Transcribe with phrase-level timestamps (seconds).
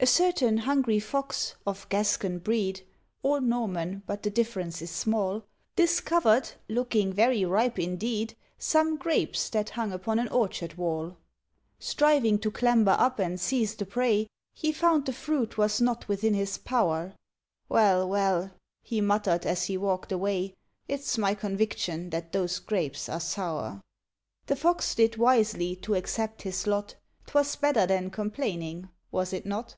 [0.00, 2.82] A Certain hungry Fox, of Gascon breed
[3.22, 9.70] (Or Norman but the difference is small), Discovered, looking very ripe indeed, Some Grapes that
[9.70, 11.16] hung upon an orchard wall.
[11.78, 16.34] Striving to clamber up and seize the prey, He found the fruit was not within
[16.34, 17.14] his power;
[17.70, 18.50] "Well, well,"
[18.82, 20.54] he muttered, as he walked away,
[20.86, 23.80] "It's my conviction that those Grapes are sour."
[24.48, 26.94] The Fox did wisely to accept his lot;
[27.24, 29.74] 'Twas better than complaining, was it not?